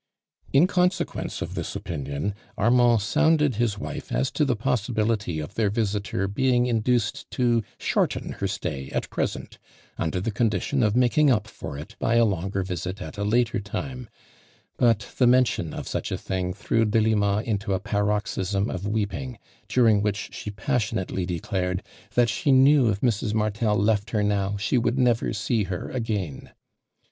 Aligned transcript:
"'in 0.51 0.65
consecjuence 0.65 1.43
of 1.43 1.53
this 1.53 1.75
opinion, 1.75 2.33
Armand 2.57 3.03
sounded 3.03 3.57
his 3.57 3.77
wife 3.77 4.11
as 4.11 4.31
to 4.31 4.43
the 4.43 4.55
possibility 4.55 5.39
of 5.39 5.53
their 5.53 5.69
visitoi' 5.69 6.25
being 6.33 6.65
induced 6.65 7.29
to 7.29 7.61
shorten 7.77 8.31
her 8.39 8.47
stay 8.47 8.89
at 8.89 9.07
present, 9.11 9.59
under 9.99 10.19
the 10.19 10.31
condition 10.31 10.81
of 10.81 10.95
maiking 10.95 11.29
up 11.29 11.47
for 11.47 11.77
it 11.77 11.95
by 11.99 12.15
a 12.15 12.25
longer 12.25 12.63
visit 12.63 12.99
at 12.99 13.19
a 13.19 13.23
later 13.23 13.59
time, 13.59 14.09
but 14.75 15.07
the 15.19 15.27
mention 15.27 15.71
of 15.71 15.87
such 15.87 16.11
a 16.11 16.17
thing 16.17 16.51
threw 16.51 16.83
Delima 16.83 17.43
into 17.45 17.75
a 17.75 17.79
paroxysm 17.79 18.71
of 18.71 18.87
weeping, 18.87 19.37
during 19.67 20.01
which 20.01 20.33
she 20.33 20.49
passionately 20.49 21.27
declared 21.27 21.83
"that 22.15 22.27
she 22.27 22.51
knew 22.51 22.89
if 22.89 23.01
Mrs. 23.01 23.35
Martel 23.35 23.75
left 23.77 24.09
her 24.09 24.23
now, 24.23 24.57
she 24.57 24.79
would 24.79 24.97
never 24.97 25.31
see 25.31 25.65
her 25.65 25.91
again."" 25.91 26.49